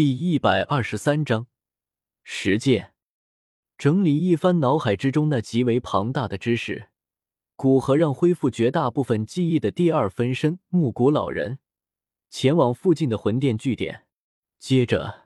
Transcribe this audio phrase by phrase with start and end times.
[0.00, 1.46] 第一百二十三章
[2.22, 2.94] 实践。
[3.76, 6.88] 整理一番脑海之中那极为庞大的知识，
[7.54, 11.58] 古河让恢复绝大部分记忆的第二分身木古老人
[12.30, 14.06] 前往附近的魂殿据点。
[14.58, 15.24] 接着，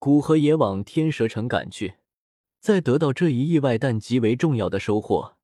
[0.00, 1.98] 古河也往天蛇城赶去。
[2.58, 5.36] 在得到这一意外但极为重要的收获，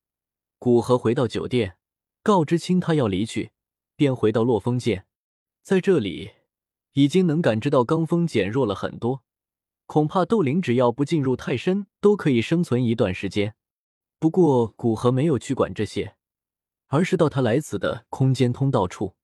[0.59, 1.77] 古河回到酒店，
[2.21, 3.51] 告知青他要离去，
[3.95, 5.05] 便回到落风剑，
[5.61, 6.31] 在这里。
[6.93, 9.23] 已经能感知到罡风减弱了很多，
[9.85, 13.55] 恐怕斗灵只要不进入太深，都可以生存一段时间。
[14.19, 16.15] 不过古河没有去管这些，
[16.87, 19.15] 而是到他来此的空间通道处。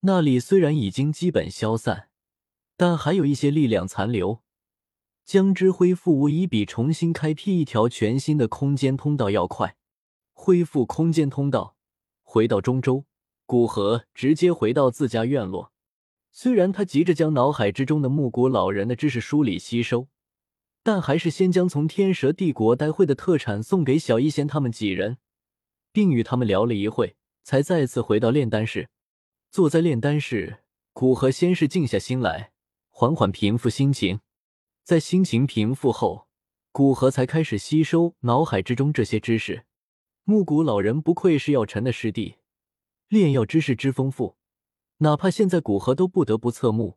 [0.00, 2.08] 那里虽然已经基本消散，
[2.76, 4.42] 但还有一些力量残留，
[5.24, 9.76] 将之恢复无疑比重新开辟一条全新的空间通道要快。
[10.32, 11.76] 恢复空间通道，
[12.22, 13.04] 回到中州，
[13.46, 15.72] 古河直接回到自家院落。
[16.36, 20.08] 虽然他急着将脑海之中的木古老人的知识梳理吸收，
[20.82, 25.18] 但还是先将从天蛇帝国带回的特产送给小一仙他们几人，
[25.92, 28.88] 并与他们聊了一会，才再次回到炼丹室。
[29.52, 32.50] 坐在炼丹室，古河先是静下心来，
[32.90, 34.18] 缓缓平复心情。
[34.82, 36.26] 在心情平复后，
[36.72, 39.66] 古河才开始吸收脑海之中这些知识。
[40.24, 42.38] 木古老人不愧是药尘的师弟，
[43.06, 44.34] 炼药知识之丰富。
[45.04, 46.96] 哪怕现在古河都不得不侧目，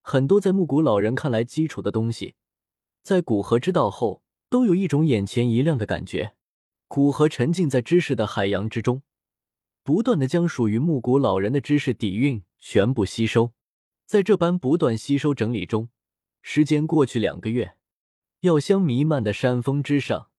[0.00, 2.36] 很多在木古老人看来基础的东西，
[3.02, 6.36] 在古河知道后，都有一种眼前一亮的感觉。
[6.88, 9.02] 古河沉浸在知识的海洋之中，
[9.82, 13.52] 不断的将属于木古老人的知识底蕴全部吸收。
[14.06, 15.90] 在这般不断吸收整理中，
[16.40, 17.76] 时间过去两个月，
[18.40, 20.30] 药香弥漫的山峰之上，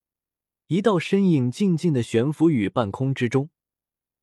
[0.69, 3.51] 一道身影静静的悬浮于半空之中，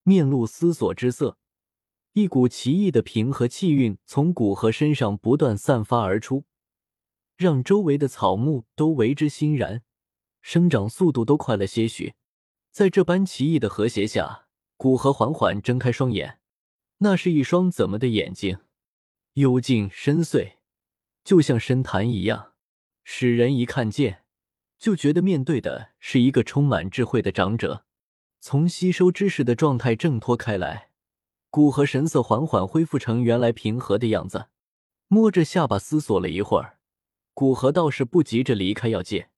[0.02, 1.38] 面露思索之色。
[2.14, 6.44] 一股奇异的平和气韵从古河身上不断散发而出，
[7.38, 9.82] 让周围的草木都为之欣然，
[10.42, 12.12] 生长速度都快了些许。
[12.70, 14.46] 在这般奇异的和谐下，
[14.76, 16.38] 古河缓缓睁开双眼，
[16.98, 18.58] 那是一双怎么的眼睛？
[19.34, 20.56] 幽静深邃，
[21.24, 22.52] 就像深潭一样，
[23.04, 24.24] 使人一看见
[24.78, 27.86] 就觉得面对的是一个充满智慧的长者。
[28.38, 30.90] 从吸收知识的状态挣脱开来。
[31.52, 34.46] 古河神色缓缓恢复成原来平和的样子，
[35.08, 36.78] 摸着下巴思索了一会儿。
[37.34, 39.28] 古河倒是不急着离开药界，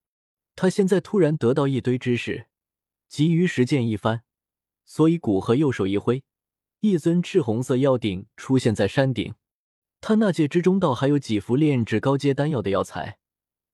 [0.54, 2.46] 他现在突然得到一堆知识，
[3.08, 4.22] 急于实践一番，
[4.84, 6.22] 所以古河右手一挥，
[6.78, 9.34] 一尊赤红色药鼎出现在山顶。
[10.00, 13.18] 他那界之中倒还有几副炼制高阶丹药的药材，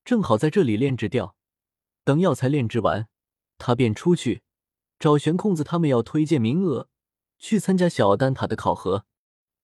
[0.02, 1.36] 正好在这里炼制掉。
[2.04, 3.06] 等药材炼制完，
[3.58, 4.40] 他便出去
[4.98, 6.88] 找玄空子他们要推荐名额。
[7.40, 9.06] 去参加小丹塔的考核，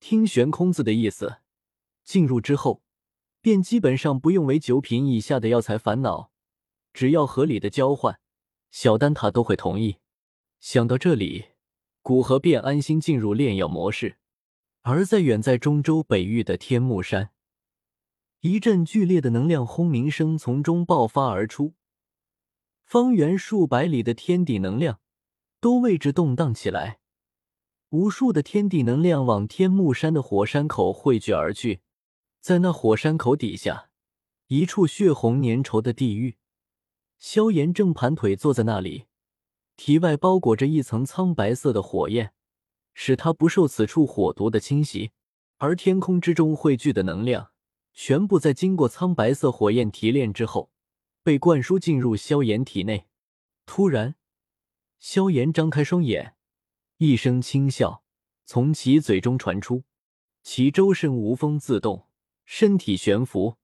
[0.01, 1.37] 听悬空子的意思，
[2.03, 2.83] 进入之后
[3.41, 6.33] 便基本上不用为九品以下的药材烦恼，
[6.93, 8.19] 只要合理的交换，
[8.71, 9.99] 小丹塔都会同意。
[10.59, 11.51] 想到这里，
[12.01, 14.17] 古河便安心进入炼药模式。
[14.83, 17.31] 而在远在中州北域的天目山，
[18.41, 21.75] 一阵剧烈的能量轰鸣声从中爆发而出，
[22.85, 25.01] 方圆数百里的天地能量
[25.61, 27.01] 都为之动荡起来。
[27.91, 31.81] 无数的天地能量往天目山的火山口汇聚而去，
[32.41, 33.91] 在那火山口底下，
[34.49, 36.37] 一处血红粘稠的地狱，
[37.19, 39.05] 萧炎正盘腿坐在那里，
[39.77, 42.33] 体外包裹着一层苍白色的火焰，
[42.93, 45.13] 使他不受此处火毒的侵袭。
[45.59, 47.53] 而天空之中汇聚的能量，
[47.95, 50.71] 全部在经过苍白色火焰提炼之后，
[51.23, 53.07] 被灌输进入萧炎体内。
[53.65, 54.17] 突然，
[54.99, 56.36] 萧炎张开双眼。
[56.99, 58.03] 一声轻笑
[58.47, 59.85] 从其嘴中传出，
[60.43, 62.09] 其周身无风自动，
[62.47, 63.59] 身体悬浮，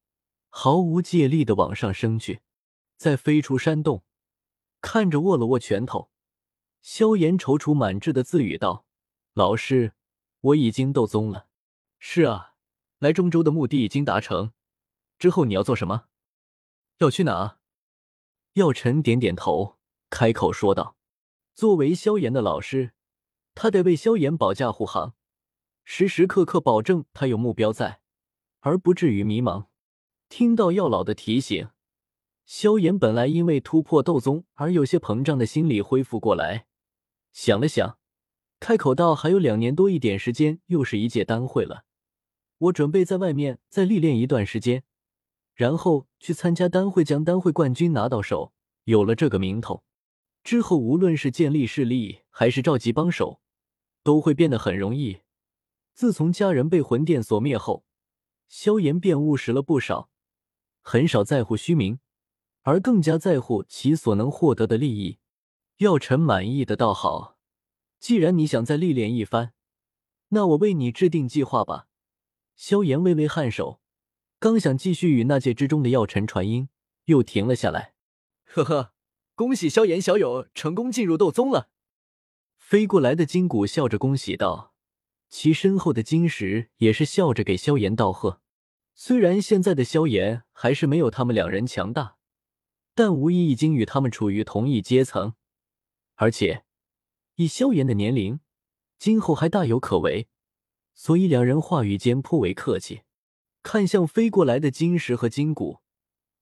[0.50, 2.42] 毫无借力的往上升去，
[2.98, 4.04] 再飞出山洞。
[4.82, 6.10] 看着握了握拳头，
[6.82, 8.84] 萧炎踌躇满志的自语道
[9.32, 9.94] ：“老师，
[10.40, 11.46] 我已经斗宗了。
[11.98, 12.56] 是啊，
[12.98, 14.52] 来中州的目的已经达成。
[15.18, 16.08] 之后你要做什么？
[16.98, 17.58] 要去哪？”
[18.54, 19.78] 药尘点点头，
[20.10, 20.98] 开口说道
[21.54, 22.92] ：“作为萧炎的老师。”
[23.54, 25.14] 他得为萧炎保驾护航，
[25.84, 28.00] 时时刻刻保证他有目标在，
[28.60, 29.66] 而不至于迷茫。
[30.28, 31.68] 听到药老的提醒，
[32.46, 36.66] 萧炎本来因为突破斗宗而有些膨胀的心理恢复过来，
[37.32, 37.98] 想了想，
[38.58, 41.84] 开口道：“还有两年多一点时间，又是一届丹会了。
[42.58, 44.84] 我准备在外面再历练一段时间，
[45.54, 48.52] 然后去参加丹会，将丹会冠军拿到手。
[48.84, 49.84] 有了这个名头。”
[50.42, 53.40] 之后，无论是建立势力还是召集帮手，
[54.02, 55.20] 都会变得很容易。
[55.92, 57.84] 自从家人被魂殿所灭后，
[58.48, 60.08] 萧炎便务实了不少，
[60.80, 62.00] 很少在乎虚名，
[62.62, 65.18] 而更加在乎其所能获得的利益。
[65.76, 67.36] 药尘满意的道：“好，
[68.00, 69.52] 既然你想再历练一番，
[70.28, 71.86] 那我为你制定计划吧。”
[72.56, 73.80] 萧炎微微颔首，
[74.38, 76.70] 刚想继续与那界之中的药尘传音，
[77.04, 77.92] 又停了下来。
[78.44, 78.92] 呵呵，
[79.34, 81.68] 恭喜萧炎小友成功进入斗宗了。
[82.72, 84.72] 飞过来的金谷笑着恭喜道，
[85.28, 88.40] 其身后的金石也是笑着给萧炎道贺。
[88.94, 92.16] 虽然现在的萧炎还是没有他们两人强大，
[92.94, 95.34] 但无疑已经与他们处于同一阶层，
[96.14, 96.64] 而且
[97.34, 98.40] 以萧炎的年龄，
[98.98, 100.28] 今后还大有可为。
[100.94, 103.02] 所以两人话语间颇为客气，
[103.62, 105.80] 看向飞过来的金石和金骨，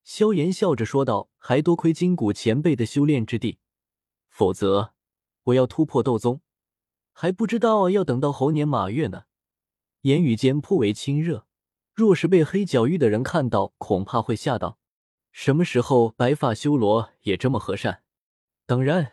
[0.04, 3.58] 萧炎笑着说道：“还多亏金骨前辈的修炼之地，
[4.28, 4.94] 否则
[5.50, 6.40] 我要突破斗宗，
[7.12, 9.24] 还不知道要等到猴年马月呢。”
[10.02, 11.46] 言语间颇为亲热，
[11.92, 14.78] 若是被黑角域的人看到，恐怕会吓到。
[15.30, 18.02] 什么时候白发修罗也这么和善？
[18.66, 19.12] 当然，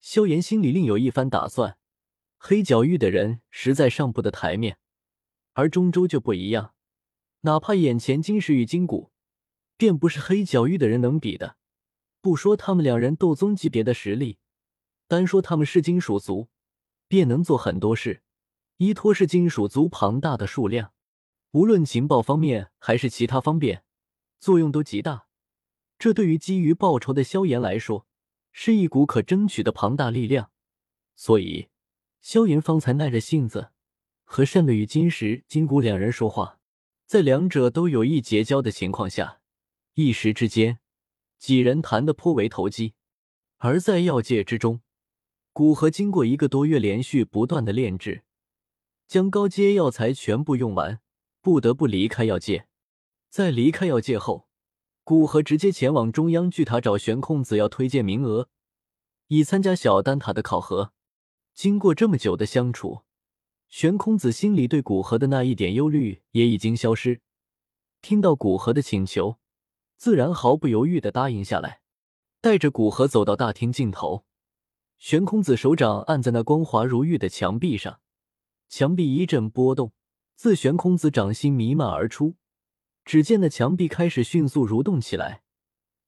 [0.00, 1.78] 萧炎心里另有一番打算。
[2.36, 4.78] 黑角域的人实在上不得台面，
[5.54, 6.74] 而中州就不一样。
[7.40, 9.10] 哪怕眼前金石与金骨，
[9.76, 11.56] 便不是黑角域的人能比的。
[12.20, 14.38] 不说他们两人斗宗级别的实力，
[15.10, 16.48] 单说他们是金属族，
[17.08, 18.22] 便能做很多事。
[18.76, 20.92] 依托是金属族庞大的数量，
[21.50, 23.82] 无论情报方面还是其他方面，
[24.38, 25.26] 作用都极大。
[25.98, 28.06] 这对于基于报仇的萧炎来说，
[28.52, 30.52] 是一股可争取的庞大力量。
[31.16, 31.70] 所以。
[32.20, 33.70] 萧炎方才耐着性子
[34.24, 36.60] 和单略与金石、金骨两人说话，
[37.06, 39.40] 在两者都有意结交的情况下，
[39.94, 40.78] 一时之间，
[41.38, 42.92] 几人谈得颇为投机。
[43.56, 44.82] 而在药界之中，
[45.52, 48.22] 古河经过一个多月连续不断的炼制，
[49.08, 51.00] 将高阶药材全部用完，
[51.40, 52.68] 不得不离开药界。
[53.28, 54.48] 在离开药界后，
[55.02, 58.48] 古河直接前往中央巨塔找玄空子要推荐名额，
[59.26, 60.92] 以参加小丹塔的考核。
[61.52, 63.02] 经过这么久的相处，
[63.68, 67.20] 玄空子心里对古河的那一点忧虑也已经消失。
[68.00, 69.38] 听到古河的请求，
[69.96, 71.80] 自然毫不犹豫的答应下来，
[72.40, 74.24] 带着古河走到大厅尽头。
[75.00, 78.00] 玄空子手掌按在那光滑如玉的墙壁上，
[78.68, 79.94] 墙壁一阵波动，
[80.36, 82.36] 自玄空子掌心弥漫而出。
[83.06, 85.42] 只见那墙壁开始迅速蠕动起来，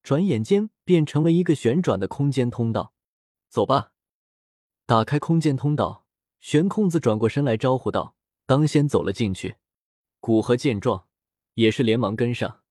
[0.03, 2.93] 转眼间便成为一个旋转的空间通道。
[3.49, 3.93] 走吧。
[4.85, 6.05] 打开空间通道，
[6.39, 8.15] 玄空子转过身来招呼道
[8.45, 9.57] ：“当先走了进去。”
[10.21, 11.07] 古河见状，
[11.55, 12.62] 也是连忙跟上。